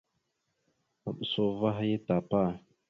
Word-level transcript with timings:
Maɓəsa 1.03 1.39
uvah 1.49 1.77
ya 1.89 1.97
tapa. 2.07 2.39